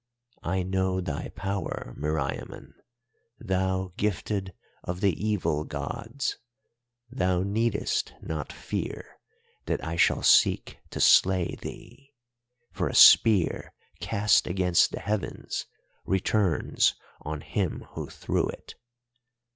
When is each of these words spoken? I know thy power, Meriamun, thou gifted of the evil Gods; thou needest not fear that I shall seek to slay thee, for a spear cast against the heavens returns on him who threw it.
I 0.41 0.63
know 0.63 0.99
thy 0.99 1.29
power, 1.35 1.93
Meriamun, 1.95 2.73
thou 3.39 3.93
gifted 3.97 4.51
of 4.83 4.99
the 4.99 5.13
evil 5.23 5.63
Gods; 5.63 6.39
thou 7.11 7.43
needest 7.43 8.15
not 8.19 8.51
fear 8.51 9.19
that 9.67 9.85
I 9.85 9.97
shall 9.97 10.23
seek 10.23 10.79
to 10.89 10.99
slay 10.99 11.53
thee, 11.61 12.15
for 12.71 12.87
a 12.87 12.95
spear 12.95 13.75
cast 13.99 14.47
against 14.47 14.89
the 14.89 15.01
heavens 15.01 15.67
returns 16.03 16.95
on 17.21 17.41
him 17.41 17.85
who 17.91 18.09
threw 18.09 18.47
it. 18.47 18.73